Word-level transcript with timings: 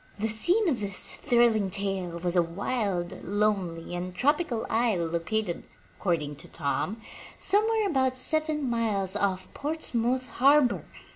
The 0.17 0.29
scene 0.29 0.67
of 0.67 0.79
this 0.79 1.13
thrilling 1.13 1.69
tale 1.69 2.17
was 2.17 2.35
a 2.35 2.41
wild, 2.41 3.23
lonely 3.23 3.93
and 3.93 4.15
tropical 4.15 4.65
isle 4.67 5.05
located, 5.05 5.61
accord 5.99 6.23
ing 6.23 6.35
to 6.37 6.47
Tom, 6.49 6.99
somewhere 7.37 7.87
about 7.87 8.15
seven 8.15 8.67
miles 8.67 9.15
off 9.15 9.47
Portsmouth 9.53 10.25
Harbor! 10.27 10.85